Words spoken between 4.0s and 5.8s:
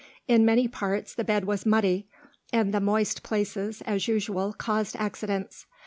usual, caused accidents.